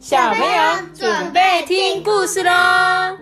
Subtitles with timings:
[0.00, 3.18] 小朋友准备听故事喽！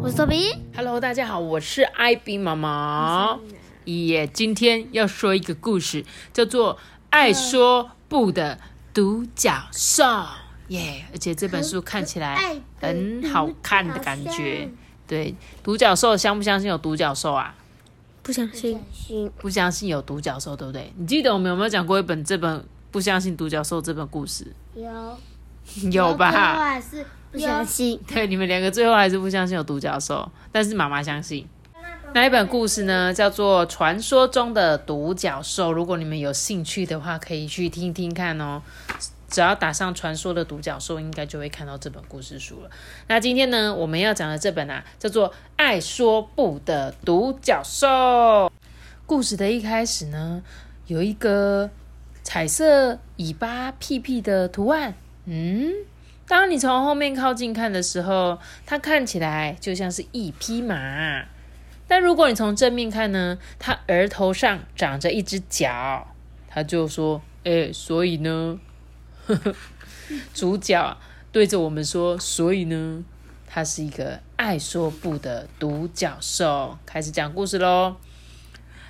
[0.00, 0.52] 我是多比。
[0.72, 3.40] Hello，大家好，我是艾比妈妈。
[3.86, 6.76] 耶，今天要说一个故事，叫做
[7.10, 8.60] 《爱说不的
[8.94, 10.04] 独角兽》
[10.68, 12.38] 耶，而且这本书看起来
[12.80, 14.70] 很好看的感觉。
[15.08, 15.34] 对，
[15.64, 17.52] 独角兽相不相信有独角兽啊？
[18.22, 18.80] 不相信，
[19.38, 20.92] 不相信有独角兽，对不对？
[20.96, 22.64] 你记得我们有没有讲过一本这本
[22.96, 24.46] 不相信独角兽这本故事？
[24.74, 25.18] 有
[25.92, 26.30] 有吧？
[26.30, 28.00] 还是不相信。
[28.08, 31.46] 对，你们两个最后还是不相信有独角兽，但是妈妈相信。
[32.14, 35.68] 那一本故事呢，叫做《传说中的独角兽》。
[35.72, 38.62] 如果你们有兴趣的话，可以去听听看哦。
[39.28, 42.70] 只要打上“传说的独角兽”，应该就会看到这本故事书了。
[43.08, 47.86] 那今天呢，我们要讲的这本啊，叫做《爱说不的独角兽》。
[49.04, 50.42] 故事的一开始呢，
[50.86, 51.68] 有一个
[52.26, 54.94] 彩色尾巴屁屁的图案，
[55.26, 55.72] 嗯。
[56.26, 61.24] 当你从后面靠近看的时候，它看起来就像是一匹马。
[61.86, 66.08] 但如果你从正面看呢，它额头上长着一只角。
[66.48, 68.58] 他就说：“哎、所以呢，
[70.34, 70.98] 主角
[71.30, 73.04] 对着我们说，所以呢，
[73.46, 77.94] 它是一个爱说不的独角兽。”开始讲故事喽。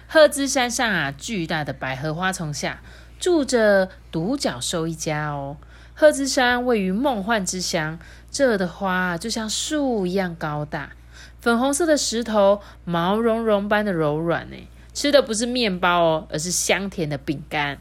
[0.09, 2.81] 赫兹山上啊，巨大的百合花丛下
[3.27, 5.57] 住着独角兽一家哦。
[5.95, 7.99] 赫兹山位于梦幻之乡，
[8.31, 10.93] 这的花就像树一样高大，
[11.41, 14.57] 粉红色的石头，毛茸茸般的柔软呢。
[14.95, 17.79] 吃的不是面包哦，而是香甜的饼干。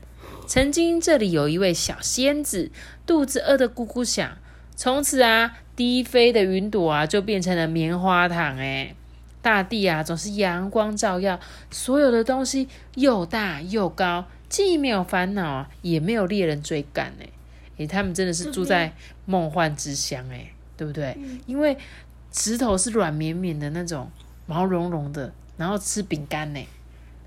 [0.47, 2.71] 曾经这里有一位小仙子，
[3.05, 4.27] 肚子饿得咕咕响，
[4.75, 8.95] 从此啊，低飞的云朵啊就变成了棉花糖哎。
[9.43, 17.29] 大地啊总是阳光照耀，所有的东西又大又高，既没有烦恼啊，也没有猎人追赶哎。
[17.77, 18.93] 诶，他们真的是住在
[19.25, 21.17] 梦幻之乡哎，对不对？
[21.45, 21.77] 因为
[22.31, 24.09] 石头是软绵绵的那种，
[24.45, 26.65] 毛茸茸的，然后吃饼干呢，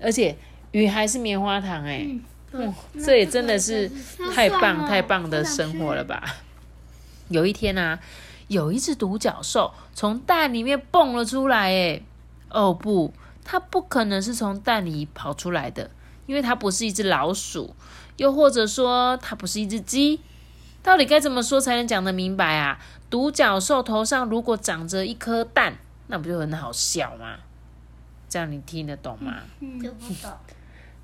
[0.01, 0.35] 而且
[0.71, 2.07] 鱼还是棉花糖哎，
[2.51, 2.73] 嗯，
[3.05, 3.91] 这也真的是
[4.33, 6.23] 太棒太棒的生活了吧？
[7.27, 7.99] 有一天啊，
[8.47, 12.01] 有一只独角兽从蛋里面蹦了出来哎，
[12.49, 15.91] 哦不，它不可能是从蛋里跑出来的，
[16.29, 17.75] 因为它不是一只老鼠，
[18.17, 20.21] 又或者说它不是一只鸡。
[20.83, 22.79] 到底该怎么说才能讲得明白啊？
[23.09, 25.75] 独角兽头上如果长着一颗蛋，
[26.05, 27.37] 那不就很好笑吗？
[28.29, 29.37] 这样你听得懂吗？
[29.81, 30.31] 就不懂。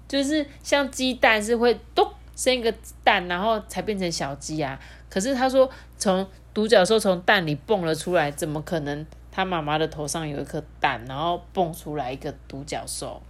[0.08, 2.72] 就是像鸡蛋是会咚生一个
[3.04, 4.80] 蛋，然后才变成小鸡啊。
[5.10, 9.04] 可是他说从独角兽从蛋里蹦了出来，怎么可能？
[9.32, 13.22] 他妈妈的头上有一颗蛋，然后蹦出来一个独角兽。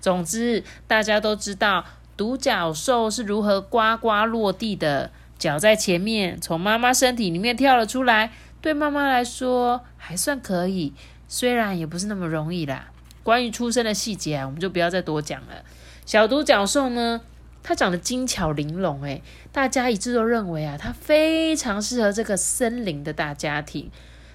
[0.00, 1.84] 总之，大家都知道
[2.16, 5.10] 独角兽是如何呱呱落地的。
[5.38, 8.32] 脚在前面，从妈妈身体里面跳了出来。
[8.60, 10.92] 对妈妈来说还算可以，
[11.28, 12.88] 虽然也不是那么容易啦。
[13.22, 15.62] 关于出生的细节啊，我们就不要再多讲了。
[16.04, 17.20] 小独角兽呢，
[17.62, 23.88] 它长得精巧玲珑，诶，大家一致都认为啊，它非常适合这个森林的大家庭。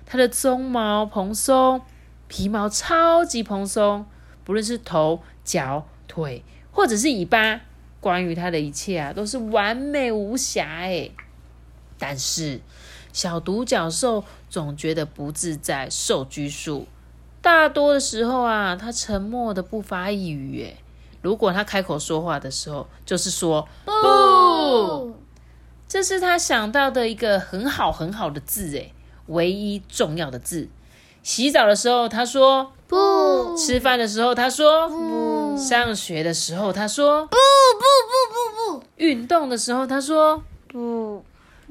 [0.05, 1.81] 它的鬃毛蓬松，
[2.29, 4.05] 皮毛超级蓬松，
[4.43, 7.61] 不论是头、脚、腿，或者是尾巴。
[7.99, 11.09] 关于它的一切啊，都是完美无瑕哎。
[11.97, 12.59] 但是
[13.13, 16.85] 小独角兽总觉得不自在，受拘束。
[17.41, 20.75] 大多的时候啊，它沉默的不发一语哎。
[21.21, 25.15] 如果它开口说话的时候，就是说不，
[25.87, 28.91] 这是他想到的一个很好很好的字哎，
[29.27, 30.67] 唯一重要的字。
[31.23, 41.23] 洗澡的时候他说不，吃饭的时候他说不，上学的时候他说不不不不不，运动的时候他说不。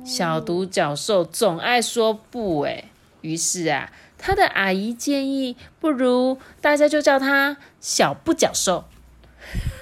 [0.07, 2.85] 小独角兽总爱说不哎，
[3.21, 8.87] 于是啊，他的阿姨建议，不如大家就叫他小不角兽。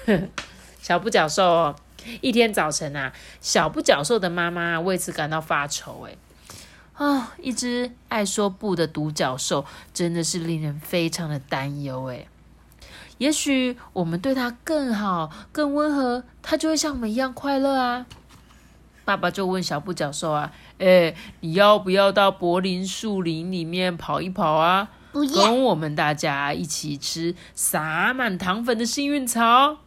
[0.81, 1.75] 小不角兽哦，
[2.19, 6.15] 一天早晨啊，小不角兽的妈妈为此感到发愁哎。
[7.03, 12.27] 啊、一只爱说不的独角兽真的是令人非常的担忧诶。
[13.17, 18.05] 也许我们对它更好、更温和，它就会像我们一样快乐啊。
[19.03, 24.89] 爸爸就问小不角兽啊：“哎，你要不要到柏林树林里面跑一跑啊？
[25.11, 29.77] 不要跟我们大家一起吃撒满糖粉的幸运草。”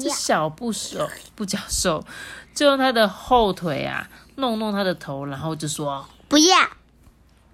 [0.00, 2.04] 这小不手不角兽
[2.52, 6.56] 就用它的后腿啊弄弄它的头，然后就说不要，：“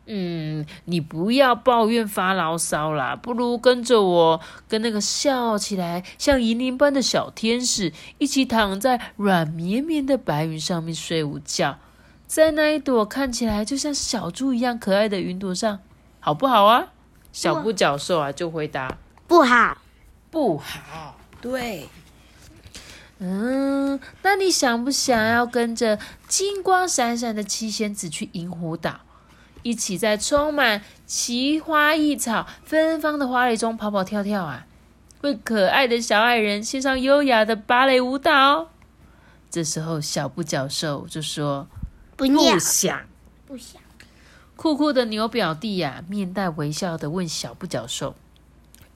[0.07, 11.79] 嗯，你不要抱怨发牢骚啦，不如跟着我，跟那个笑起来像银铃般的小天使一起躺在软绵绵的白云上面睡午觉，
[12.27, 15.79] 在那一朵看起来就像小猪一样可爱的云朵上，
[16.21, 16.35] 好。
[16.35, 16.89] 不好啊？
[17.33, 18.97] 小不角兽啊就回答。
[19.27, 19.79] 不好，
[20.31, 21.17] 不好。
[21.41, 21.89] 对，
[23.19, 29.01] 嗯，那你想不想要跟着金光闪闪的七仙子去银湖岛？
[29.63, 34.67] 一起在充满奇花异草、芬芳的花蕾中跑跑跳跳啊，
[35.23, 38.69] 为可爱的小矮人献上优雅的芭蕾舞蹈。
[39.51, 41.67] 这时候，小不角兽就说
[42.17, 42.27] ：“不，
[42.59, 43.07] 想。
[43.47, 43.81] 不想。”
[44.57, 48.15] 酷酷的牛表弟呀、面带微笑的问小不角兽：“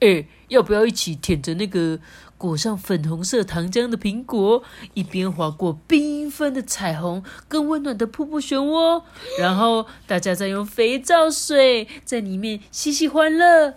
[0.01, 1.97] 哎，要不要一起舔着那个
[2.39, 4.63] 裹上粉红色糖浆的苹果，
[4.93, 9.03] 一边划过缤纷的彩虹跟温暖的瀑布漩涡，
[9.37, 13.73] 然后大家再用肥皂水在里面嬉戏欢乐？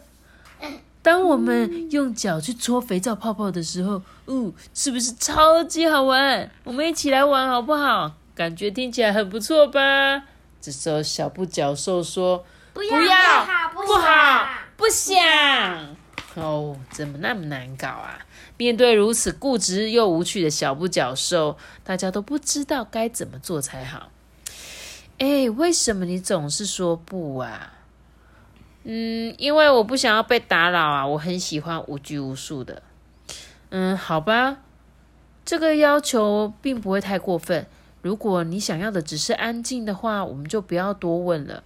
[1.03, 6.49] 当我们用脚去搓肥皂泡泡的时候，哦，是不是超级好玩？
[6.63, 8.13] 我们一起来玩好不好？
[8.37, 10.23] 感觉听起来很不错吧？”
[10.63, 12.95] 这时候，小布角兽说：“不要
[13.75, 15.19] 不好，不想。
[16.37, 18.21] 哦，怎么那么难搞啊？
[18.63, 24.11] 面对如此固执又无趣的小不角兽，大家都不知道该怎么做才好。
[25.19, 27.73] 哎，为什么你总是说不啊？
[28.85, 32.83] 嗯，因为我不想要被打扰啊，我很喜欢无拘无束的。
[33.71, 34.59] 嗯，好吧，
[35.45, 37.67] 这个要求并不会太过分。
[38.01, 41.65] 如果你想要的只是安静的话，我们就不要多问了。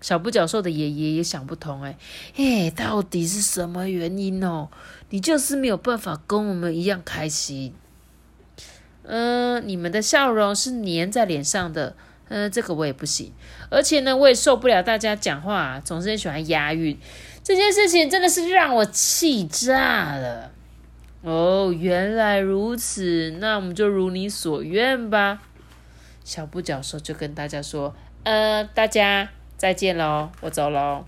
[0.00, 1.96] 小不角兽的爷爷也想不通，哎，
[2.34, 4.68] 嘿，到底是什么原因哦？
[5.10, 7.74] 你就是没有办法跟我们一样开心。
[9.02, 11.96] 嗯、你们的笑容是粘在脸上的，
[12.28, 13.32] 嗯、这个我也不行。
[13.70, 16.98] 而且呢，我也受不了大家讲话、总是喜欢押韵，
[17.42, 20.52] 这件事情真的是让我气炸了。
[21.22, 25.42] 哦，原来如此，那我们就如你所愿吧。
[26.22, 31.04] 小不角兽就跟大家说：“呃，大家再见喽，我走喽。”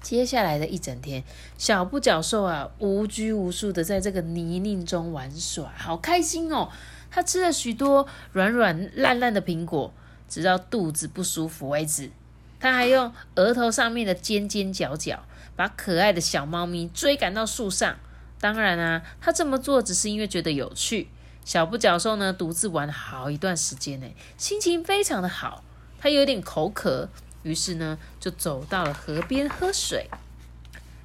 [0.00, 1.24] 接下来的一整天，
[1.58, 6.70] 小不角兽啊，无拘无束的在这个泥泞中玩耍，好开心哦！
[7.10, 9.92] 他吃了许多软软烂烂的苹果，
[10.28, 12.12] 直到肚子不舒服为止。
[12.60, 15.24] 他还用额头上面的尖尖角角，
[15.56, 17.96] 把可爱的小猫咪追赶到树上。
[18.40, 21.08] 当然啊，他这么做只是因为觉得有趣。
[21.44, 25.64] 小不角兽呢，独自玩了好一段时间呢，心情非常的好。
[25.98, 27.08] 他有点口渴，
[27.46, 30.10] 于是呢，就走到了河边喝水。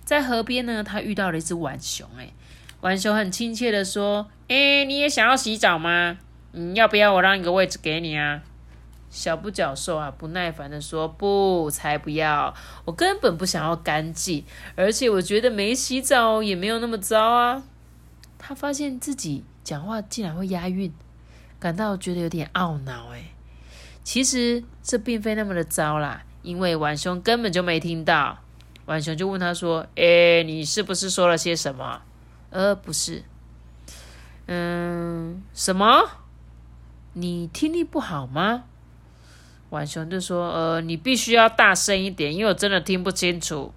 [0.04, 2.10] 在河边呢，他遇到了一只浣熊。
[2.18, 2.34] 哎，
[2.82, 6.18] 浣熊很亲切的说：“哎，你也想要洗澡吗？
[6.54, 8.42] 嗯，要不要我让一个位置给你啊？”
[9.12, 12.54] 小不脚兽啊，不耐烦的说：“不，才不要！
[12.86, 14.44] 我根本不想要干净，
[14.76, 17.64] 而且我觉得没洗澡也没有那么糟啊。”
[18.40, 20.92] 他发现自己讲话竟然会押韵，
[21.60, 23.10] 感到觉得有点懊恼。
[23.14, 23.32] 哎，
[24.04, 28.40] 其实这并非那么的糟啦，因为浣熊根本就没听到。
[28.86, 32.02] 浣熊就问他说：“诶，你是不是说了些什么？”
[32.50, 33.24] 呃，不是。
[34.48, 36.10] 嗯，什么？
[37.14, 38.64] 你听力不好吗？
[39.70, 43.74] 浣熊就说：“呃，你必须要大声一点，因为我真的听不清楚。”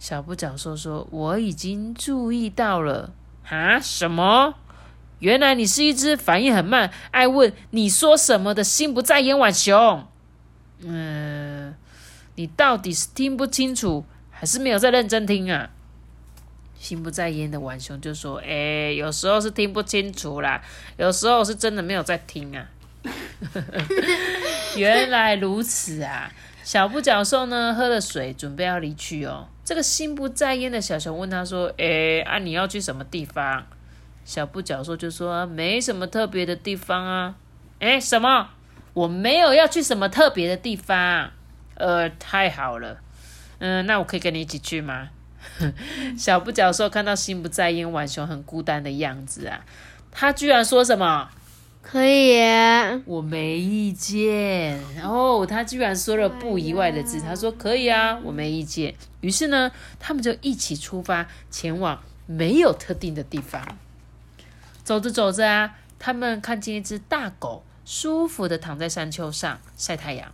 [0.00, 3.12] 小不角兽说：“我已经注意到了。”
[3.48, 3.78] 啊？
[3.78, 4.54] 什么？
[5.18, 10.06] 原来你是一只反应很慢、爱问你说什么的心不在焉浣熊。
[10.82, 11.74] 嗯，
[12.36, 15.70] 你到底是听不清楚，还是没有在认真听啊？
[16.78, 20.62] 心不在焉的浣熊就说：“哎，有时候是听不清楚啦，
[20.96, 22.66] 有时候是真的没有在听啊。
[24.76, 26.32] ”原来如此啊！
[26.64, 29.48] 小不角兽呢，喝了水，准备要离去哦。
[29.62, 33.66] 这个心不在焉的小熊问他说：“诶，啊，你要去什么地方？”
[34.24, 37.34] 小不角兽就说：“没什么特别的地方啊。”
[37.80, 38.48] 诶，什么？
[38.92, 41.30] 我没有要去什么特别的地方。
[41.74, 42.98] 呃，太好了。
[43.58, 45.10] 嗯，那我可以跟你一起去吗？
[46.18, 49.64] 小不角兽看到心不在焉浣熊很孤单的样子啊，
[50.10, 51.30] 他居然说什么？
[51.82, 54.78] 可以耶，我没意见。
[54.94, 58.94] 然后他居然说了不意外的字，他说可以啊，我没意见。
[59.22, 63.78] 于是呢，他们就一起出发，前往没有特定的地方。
[64.84, 70.32] 走着走着啊，他们看见一只大狗舒服的躺在山丘上晒太阳。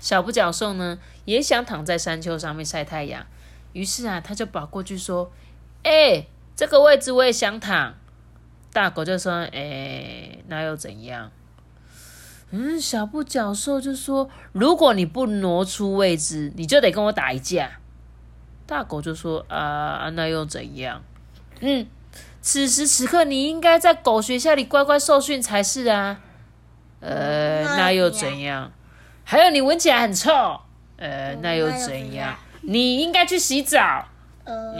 [0.00, 3.24] 小不角兽呢，也想躺在山丘上面晒太阳。
[3.72, 5.30] 于是啊，他就跑过去说
[5.84, 7.94] ：“哎、这个位置我也想躺。”
[8.72, 11.30] 大狗就说：“哎、那又怎样？
[12.50, 17.78] 嗯，小布角兽就说：“如果你不挪出位置，你就得跟我打一架。”
[18.66, 21.02] 大狗就说：“啊，那又怎样？
[21.60, 21.86] 嗯，
[22.42, 26.20] 此时此刻你应该在狗学校里乖乖受训才是啊。
[27.04, 28.72] 呃，那又怎样？
[29.24, 30.32] 还有你闻起来很臭。
[30.96, 32.34] 呃，那又怎样？
[32.62, 34.06] 你应该去洗澡。
[34.44, 34.74] 呃？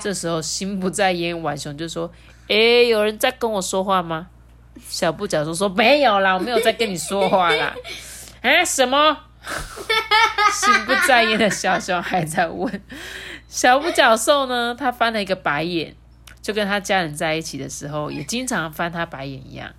[0.00, 2.10] 这时候心不在焉，浣熊就说
[2.48, 4.28] ：“诶，有人在跟我说话吗？”
[4.88, 7.74] 小布角兽说：“没有啦，我没有在跟你说话啦。
[8.42, 9.18] ”啊，什么？
[10.52, 12.82] 心不在焉的小熊还在问。
[13.48, 14.74] 小布角兽呢？
[14.78, 15.94] 他翻了一个白眼，
[16.42, 19.70] 就跟他家人在一起的时候，也经常翻他白眼一样。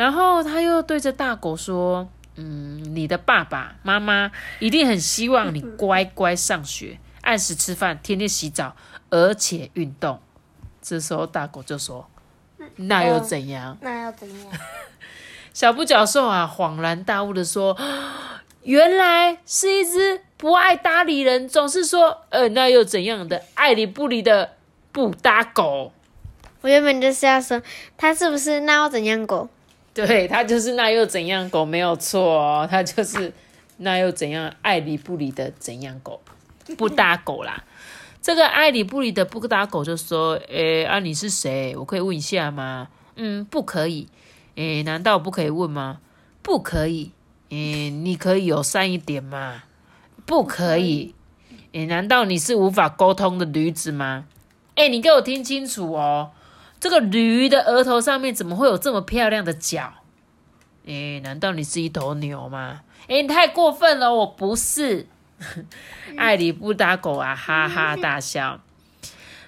[0.00, 8.74] 然后他又对着大狗说：“嗯，你的爸爸妈妈一定很希望你乖乖上学，按时吃饭，天天洗澡，
[9.10, 10.18] 而且运动。”
[10.80, 12.08] 这时候大狗就说
[12.76, 14.50] ：“那又怎样？”那又怎样？
[15.52, 17.76] 小布角兽啊，恍然大悟的说
[18.64, 24.52] ：“原来是一只不爱搭理人，总是说‘呃，那又怎样’的爱理不理的
[24.92, 25.92] 不搭狗。
[26.62, 27.60] 我原本就是要说，
[27.98, 29.50] 它是不是那又怎样狗？
[30.06, 33.32] 对，他就是那又怎样狗，没有错哦，他就是
[33.78, 36.20] 那又怎样爱理不理的怎样狗，
[36.76, 37.64] 不搭狗啦。
[38.22, 41.74] 这个爱理不理的不搭狗就说：‘诶，啊，你是谁？
[41.76, 44.08] 我可以问一下吗？’嗯，不可以。
[44.56, 46.00] 诶，难道不可以问吗？
[46.42, 47.12] 不可以。
[47.48, 49.62] 诶，你可以友善一点吗？
[50.26, 51.14] 不可以。
[51.72, 54.26] 诶，难道你是无法沟通的驴子吗？
[54.74, 56.30] 诶，你给我听清楚哦，
[56.80, 59.92] 这个驴的额头上面怎么会有这么漂亮的角？
[60.86, 62.80] 诶，难道你是一头牛吗？
[63.06, 65.06] 诶，你太过分了，我不是。
[66.16, 68.60] 爱理不搭狗啊，哈哈大笑。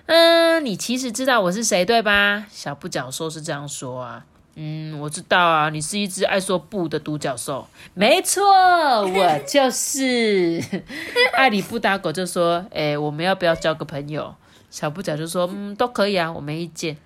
[0.07, 2.47] 嗯，你其实知道我是谁对吧？
[2.51, 4.25] 小不角兽是这样说啊。
[4.55, 7.67] 嗯，我知道啊，你是一只爱说不的独角兽。
[7.95, 10.63] 没错，我就是。
[11.33, 14.35] 爱理不搭狗就说：“哎，我们要不要交个朋友？”
[14.71, 16.97] 小不角就说：“嗯，都可以啊，我没意见。”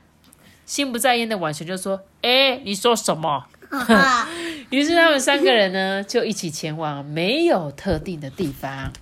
[0.67, 3.47] 心不在焉的浣熊就说：“哎，你说什么？”
[4.71, 8.93] 于是他们三个人呢，就一起前往没有特定的地方。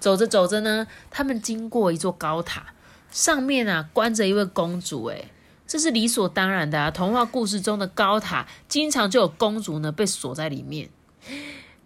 [0.00, 2.66] 走着走着呢，他们经过一座高塔，
[3.10, 5.04] 上面啊关着一位公主。
[5.04, 5.24] 哎，
[5.66, 6.90] 这是理所当然的啊！
[6.90, 10.88] 童话故事中的高塔，经常就有公主呢被锁在里面。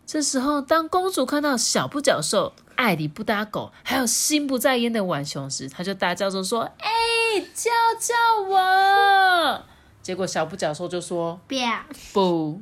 [0.07, 6.91] 这时候，当公主看到小不角兽、爱理不搭狗，还有心不在焉的浣熊时，她就大叫着说：“哎，
[7.41, 8.15] 教教
[8.49, 9.65] 我！”
[10.03, 11.81] 结果小不角兽就说不要，
[12.13, 12.61] 不。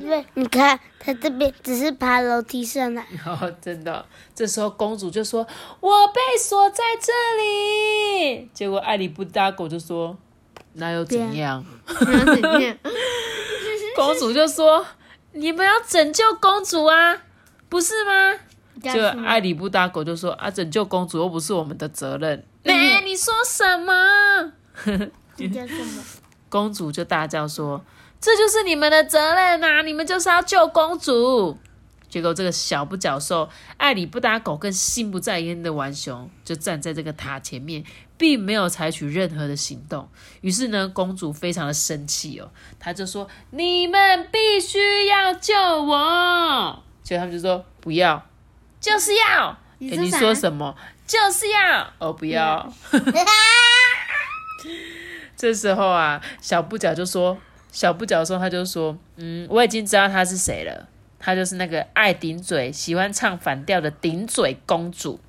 [0.00, 3.06] 对，你看他这边只是爬楼梯上来。
[3.26, 4.06] 哦，真的。
[4.34, 5.46] 这时候公主就说
[5.80, 10.16] ：“我被锁在这里。”结果爱理不搭狗就说
[10.74, 12.76] ：“那又怎样？”怎样？
[13.94, 14.86] 公主就说
[15.32, 17.22] ：“你们要拯救公主啊，
[17.68, 18.38] 不是吗？”
[18.82, 24.52] 就爱理不搭狗就说：“啊，拯救公主又不是我们的责任。”哎，你说什么？
[25.36, 26.02] 你叫什么？
[26.48, 27.84] 公主就大叫说
[28.20, 29.82] ：“这就是你们的责任呐！
[29.82, 31.58] 你们就是要救公主。”
[32.08, 37.84] 结果这个小不角兽、爱理不搭狗更心不在焉的玩熊就站在这个塔前面，
[38.16, 40.08] 并没有采取任何的行动。
[40.40, 48.24] 于是呢，公主非常的生气哦，她就说：“你们必须要救我！”结果他们就说：“不要，
[48.80, 50.74] 就是要。”你说什么？
[51.06, 52.72] 就是要哦，不要。
[55.36, 57.36] 这时候啊，小不角就说
[57.70, 60.88] ：“小不角说，他就说，嗯，我已经知道他是谁了。
[61.18, 65.20] 他就是那个爱顶嘴、喜欢唱反调的顶嘴公主。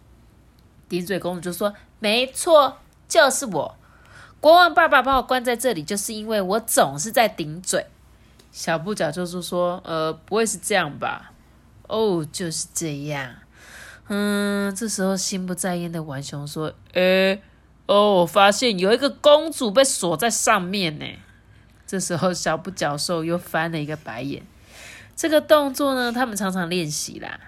[0.87, 3.75] 顶嘴公主就说：没错，就是我。
[4.39, 7.85] 国王爸爸把我关在这里，就是因为我总是在顶嘴。
[8.51, 11.33] 小不角就是说：呃，不会是这样吧？
[11.87, 13.35] 哦，就是这样。
[14.07, 17.41] 嗯，这时候心不在焉的浣熊说：诶。”
[17.87, 21.05] 哦，我发现有一个公主被锁在上面呢。
[21.85, 24.45] 这时候，小不角兽又翻了一个白眼。
[25.15, 27.39] 这个动作呢，他们常常练习啦。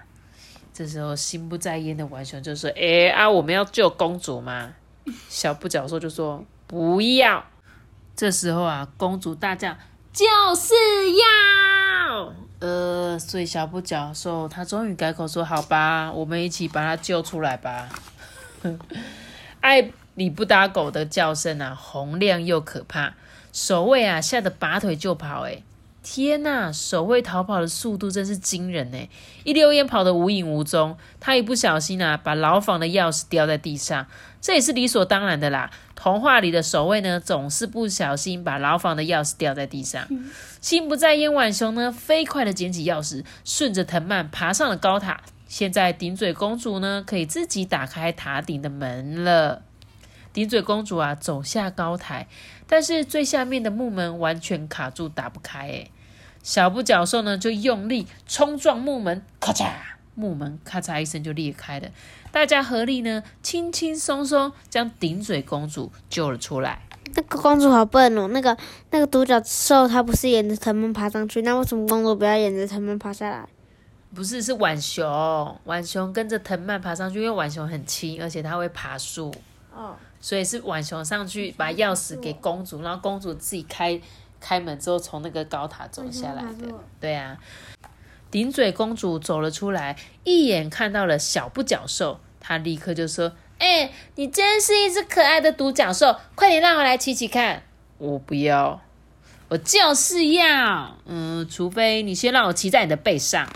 [0.72, 4.72] 这时候，心不在焉的浣熊就说：“哎啊，我们要救公主吗？”
[5.28, 7.44] 小不角兽就说：“不要。”
[8.16, 9.76] 这时候啊，公主大叫
[10.10, 10.24] ：“就
[10.54, 10.72] 是
[11.12, 11.26] 要！”
[12.60, 17.88] 呃，所以小不角兽他终于改口说：“好吧，我们一起把他救出来吧。
[19.60, 19.90] ”爱。
[20.16, 23.14] 理不搭狗的叫声啊，洪亮又可怕。
[23.54, 25.46] 守卫啊，吓得拔腿就跑。
[25.46, 25.62] 哎，
[26.02, 26.70] 天呐！
[26.70, 29.08] 守卫逃跑的速度真是惊人哎！
[29.44, 30.98] 一溜烟跑得无影无踪。
[31.20, 34.06] 他一不小心啊，把牢房的钥匙掉在地上。
[34.42, 35.70] 这也是理所当然的啦。
[35.94, 40.06] 童话里的守卫呢，总是不小心把牢房的钥匙掉在地上。
[40.60, 45.22] 心不在焉浣熊呢，飞快的捡起钥匙，顺着藤蔓爬上了高塔。
[45.48, 49.62] 现在顶嘴公主呢，可以自己打开塔顶的门了。
[50.32, 52.28] 顶嘴公主啊，走下高台，
[52.68, 55.66] 但是最下面的木门完全卡住，打不开。
[55.66, 55.90] 诶
[56.42, 59.72] 小不角兽呢，就用力冲撞木门，咔嚓，
[60.14, 61.88] 木门咔嚓一声就裂开了。
[62.30, 66.82] 大家合力呢，轻轻松松将顶嘴公主救了出来。
[67.14, 68.56] 那个公主好笨哦，那个
[68.90, 73.48] 那个独角兽它不是沿着藤蔓爬上去，那为什么公主不要沿着藤蔓爬下来？
[74.14, 75.06] 不是，是浣熊，
[75.64, 79.32] 浣熊跟着藤蔓爬上去，因为浣熊很轻，而且它会爬树。
[79.74, 79.94] 哦。
[80.22, 83.98] 所以是浣熊上去把钥匙给公主，然后公主自己开
[84.38, 86.74] 开门之后从那个高塔走下来的。
[87.00, 87.38] 对啊，
[88.30, 97.62] 顶嘴公主走了出来，一眼看到了小不角兽，她立刻就说：“哎，你真是一只可爱的独角兽，快点让我来骑骑看。”
[97.98, 98.80] 我不要，
[99.48, 103.46] 我就是要，嗯，除非你先让我骑在你的背上。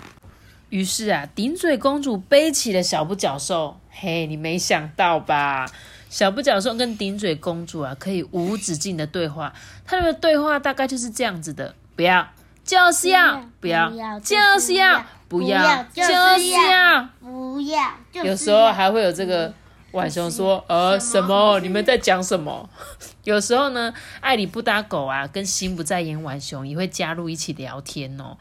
[0.69, 3.79] 于是啊，顶嘴公主背起了小不角兽。
[3.89, 5.65] 嘿，你没想到吧？
[6.09, 9.53] 小不角兽跟顶嘴公主啊，可以无止境的对话。
[9.85, 12.27] 他们的对话大概就是这样子的：不要，
[12.63, 17.93] 就是要；不要，就是要；不要，就是要；不要。
[18.23, 19.53] 有时候还会有这个
[19.95, 21.59] 浣熊说：“呃，什么？
[21.61, 22.69] 你们在讲什么？”
[23.23, 28.37] 有时候呢，爱理不搭狗啊，跟心不在焉浣熊也会加入一起聊天哦。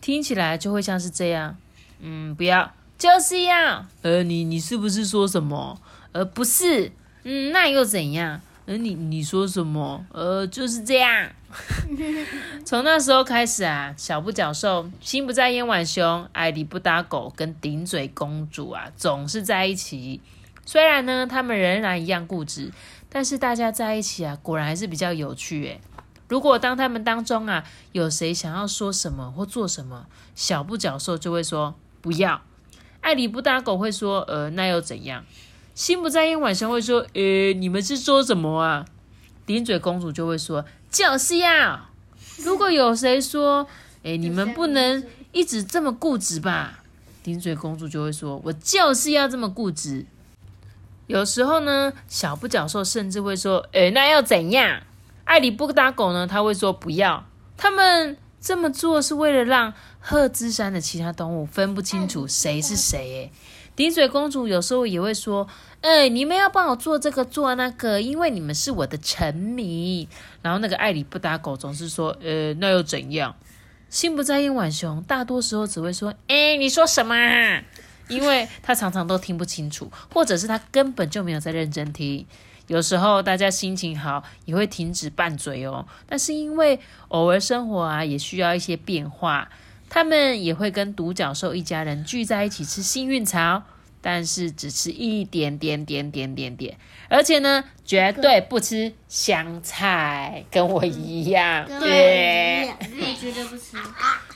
[0.00, 1.56] 听起来就会像是这样：
[2.00, 3.86] 嗯，不要，就是要。
[4.02, 5.78] 呃，你你是不是说什么？
[6.12, 6.90] 呃，不是。
[7.24, 8.40] 嗯，那又怎样？
[8.66, 10.04] 呃，你你说什么？
[10.12, 11.28] 呃，就是这样。
[12.66, 20.20] 从那时候开始啊，小不角兽、心不在焉浣熊、爱理不搭狗跟顶嘴公主啊，总是在一起。
[20.66, 22.70] 虽然呢，他们仍然一样固执，
[23.08, 25.80] 但是大家在一起啊，果然还是比较有趣诶。
[26.28, 32.42] 如果当他们当中啊，有谁想要说什么或做什么，小不角兽就会说不要；
[33.00, 35.24] 爱理不搭狗会说呃，那又怎样？
[35.72, 38.84] 心不在焉，晚上会说：“呃，你们是说什么啊？”
[39.46, 41.90] 顶嘴公主就会说：“就是要。”
[42.42, 43.68] 如果有谁说
[44.02, 46.82] ：“诶，你们不能一直这么固执吧？”
[47.22, 50.06] 顶嘴公主就会说：“我就是要这么固执。”
[51.06, 54.82] 有时候呢，小不角兽甚至会说：“诶，那要怎样？”
[55.24, 57.24] 爱理不搭狗呢，他会说：“不要。”
[57.56, 62.98] 他们这么做是为了让赫兹山的其他动物分不清楚谁是谁。
[62.98, 63.32] 诶，
[63.74, 65.46] 顶嘴公主有时候也会说。
[65.82, 70.08] 哎，你们要帮我做这个做那个，因为你们是我的臣民。
[70.42, 73.36] 然后那个爱理不搭狗总是说，呃，那又怎样？
[73.88, 77.14] 心不在焉浣熊大多时候只会说，哎，你说什么？
[78.08, 82.26] 因为他常常都听不清楚，或者是他根本就没有在认真听。
[82.66, 89.48] 有时候大家心情好也会停止拌嘴哦，但是因为偶尔生活啊也需要一些变化，
[89.88, 93.62] 他们也会跟独角兽一家人聚在一起吃幸运草。
[94.02, 101.66] 但是只吃一点点点点点点，而且呢，绝对不吃香菜，跟我一样。
[101.80, 103.76] 对，你绝对不吃。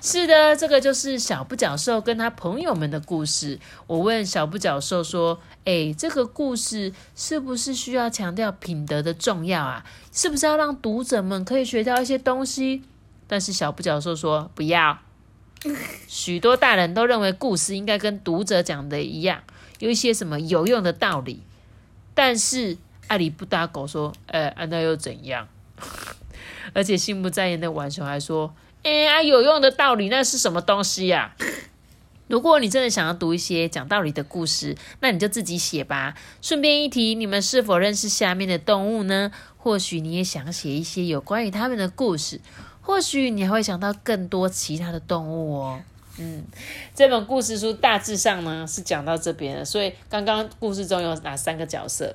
[0.03, 3.61] 是的，这个就是小不角兽跟他朋友们的故事。
[3.87, 9.85] 我问小不角兽说：“哎，这个故事是不是需要强调品德的重要啊？
[10.11, 12.83] 是不是要让读者们可以学到一些东西？”
[13.29, 14.99] 但是小不角兽说：“不要。”
[16.09, 19.43] 许多大人都认为故事应该跟读者讲的一样。
[19.81, 21.43] 有一些什么有用的道理，
[22.15, 25.47] 但是爱理不搭狗说：“哎，那又怎样？”
[26.73, 31.35] 而且心不在焉的浣熊还说：“哎啊，有用的道理那是什么东西呀？”
[32.29, 36.15] 如果你真的想要读一些讲道理的故事，那你就自己写吧。
[36.41, 39.33] 顺便一提，你们是否认识下面的动物呢？
[39.57, 42.41] 或许你也想写一些有关于他们的故事，
[42.81, 45.81] 或许你还会想到更多其他的动物哦。
[46.19, 46.45] 嗯，
[46.95, 52.15] 这本故事书大致上呢是讲到这边了，所以刚刚故事中有哪三个角色？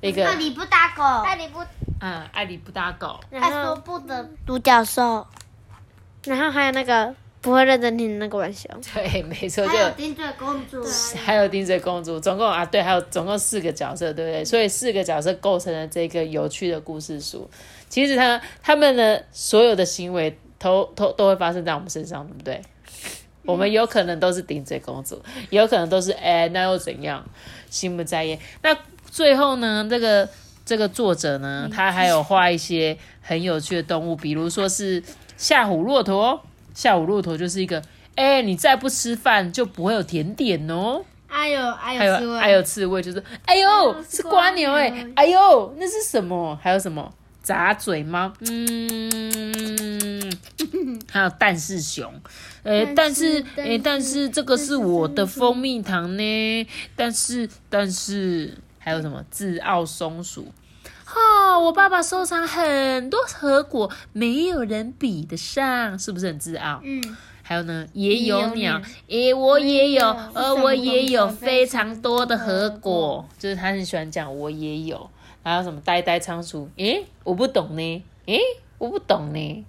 [0.00, 1.60] 一个爱理不搭狗，爱理不，
[2.00, 5.26] 嗯，爱理不搭狗，爱说不的独角兽，
[6.24, 8.68] 然后还有那个不会认真听的那个玩笑。
[8.94, 10.84] 对，没错，就还有顶嘴公主，
[11.24, 14.44] 还有顶嘴公主，总共啊，对，还有总共四个角色，对不对？
[14.44, 17.48] 所以四个角色构成了这个有趣的故事书。
[17.88, 20.38] 其实他他们的所有的行为。
[20.60, 22.60] 都都都会发生在我们身上，对不对？
[23.44, 27.24] 我们有可能都是顶嘴公主，有可能都是哎，那又怎样？
[27.70, 28.36] 心不在焉。
[28.60, 28.76] 那
[29.10, 29.86] 最后呢？
[29.88, 30.28] 这个
[30.64, 35.02] 这个作者呢，他还有画一些很有趣的动物，比如说是
[35.36, 36.42] 吓唬骆驼。
[36.74, 37.82] 吓唬骆驼就是一个
[38.14, 41.02] 哎，你再不吃饭就不会有甜点哦。
[41.26, 46.56] 哎呦哎呦，还有刺猬还有刺猬，就是哎呦是瓜牛哎、哎呦那是什么？
[46.62, 48.32] 还有什么杂嘴猫？
[48.48, 50.32] 嗯，
[51.10, 52.08] 还有蛋是熊，
[52.62, 58.56] 哎、但但是是哎、但是这个是我的蜂蜜糖呢，但是但是
[58.88, 60.46] 还有什么自傲松鼠？
[61.14, 66.80] 哦，我爸爸收藏很多核果，没有人比得上，是不是很自傲？
[66.82, 67.02] 嗯，
[67.42, 75.10] 还有呢，也有鸟鸟，诶，我也有，我也有呃，我也有非非常多的核核果果，就是他很喜欢讲我也有。
[75.44, 76.70] 还有什么呆呆仓鼠？
[76.76, 78.40] 诶，我不懂呢，诶，
[78.78, 79.66] 我不懂呢。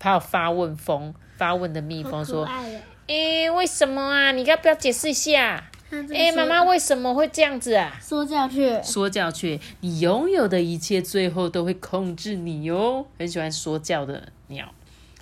[0.00, 4.32] 还有发问蜂，发问的蜜蜂说好可：“爱哦诶，为什么啊？
[4.32, 5.69] 你要不要解释一下？
[5.90, 13.06] 它这个诶，妈妈为什么会这样子啊？”说教去，说教去，你拥有的一切最后都会控制你哟。
[13.18, 14.72] 很喜欢说教的鸟，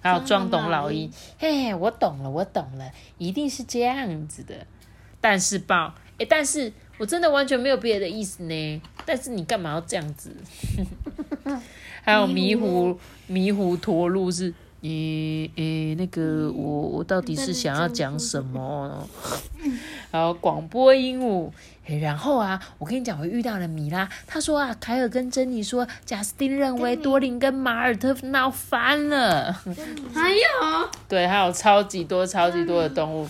[0.02, 4.54] 还有装懂老鹰，嘿，我懂了，我懂了，一定是这样子的。
[5.20, 8.82] 但是豹，诶，但是我真的完全没有别的意思呢。
[9.06, 10.36] 但是你干嘛要这样子？
[12.02, 19.08] 还有迷糊迷糊驼鹿是，诶诶，那个我我到底是想要讲什么？
[20.10, 21.50] 还有广播鹦鹉。
[21.86, 29.50] 诶然后啊，我跟你讲，我遇到了米拉，他说啊，凯尔跟珍妮说，贾斯汀认为多林跟马尔特闹翻了。
[30.14, 33.26] 还有对，还有超级多、超级多的动物。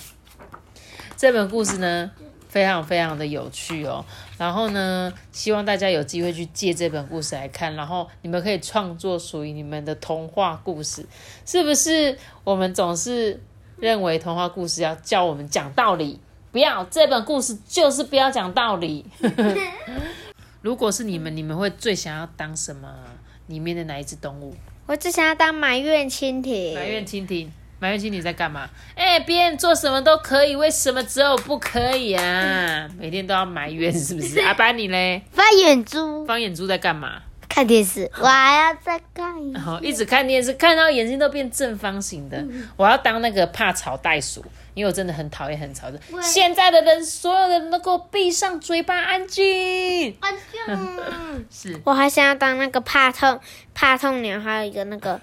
[1.16, 2.10] 这本故事呢，
[2.48, 4.04] 非常非常的有趣哦。
[4.38, 11.04] 然后呢，希望大家有机会去借这本故事来看，然后你们可以创作属于你们的童话故事，
[11.44, 12.16] 是不是？
[12.44, 13.42] 我们总是
[13.78, 16.20] 认为童话故事要教我们讲道理，
[16.52, 19.04] 不要这本故事就是不要讲道理。
[20.62, 22.88] 如果是你们，你们会最想要当什么？
[23.48, 24.54] 里面的哪一只动物？
[24.86, 28.68] 我只想要当埋怨蜻蜓，埋怨蜻蜓，埋怨蜻蜓在干嘛？
[28.94, 32.88] 哎、别人做什么都可以，为什么只有我不可以啊？
[32.98, 34.40] 每天都要埋怨，是不是？
[34.46, 35.22] 阿班你嘞？
[35.32, 37.22] 发眼珠方眼珠在干嘛？
[37.48, 42.44] 看电视，我还要再看一然后一直看电视，看到眼睛都变正方形的。
[42.76, 45.98] 我要当那个怕吵袋鼠，因为我真的很讨厌很吵的。
[46.22, 50.14] 现在的人，所有的人都给我闭上嘴巴，安静。
[50.20, 51.44] 安静。
[51.50, 53.40] 是我还想要当那个怕痛
[53.74, 55.18] 怕痛鸟，还有一个那个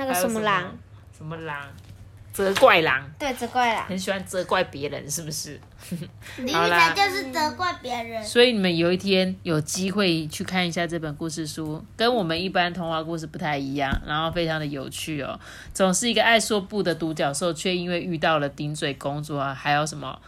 [0.00, 0.74] 那个还有什么狼，？
[1.14, 1.60] 什么狼？
[2.32, 3.84] 责怪狼，对，责怪狼。
[3.84, 5.60] 很喜欢责怪别人，是不是？
[6.38, 8.24] 你好啦就是责怪别人。
[8.24, 15.38] 所以你们有一天有机会去看一下这本故事书，跟我们一般童话故事不太一样，然后非常的有趣哦。
[15.74, 20.18] 总是一个爱说不的独角兽，却因为遇到了顶嘴公主啊，还有什么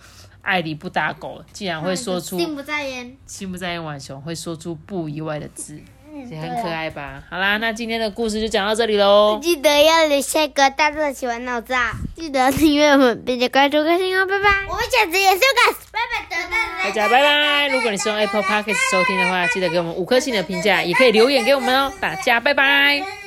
[0.43, 3.17] 爱理不打狗，竟然会说出心不在焉。
[3.27, 5.85] 心不在焉浣熊会说出不以外的字，嗯
[6.31, 6.68] 也很可。
[6.68, 7.22] 爱吧？
[7.31, 9.38] 好啦，那今天的故事就讲到这里喽。
[9.42, 11.92] 记得要留下一个大大的喜欢脑子啊！
[12.16, 14.66] 记得订阅我们，并且关注更新哦，拜拜！
[14.68, 17.68] 我们下次也是个，拜拜，大家拜拜！
[17.68, 21.92] 如果你是用 Apple Podcast 收听的话，记得给我们五颗星的评价，也可以留言给我们哦。
[22.01, 23.22] 大家拜拜。